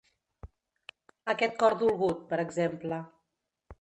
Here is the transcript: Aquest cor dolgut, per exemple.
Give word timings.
Aquest 1.33 1.53
cor 1.65 1.77
dolgut, 1.83 2.25
per 2.33 2.41
exemple. 2.47 3.03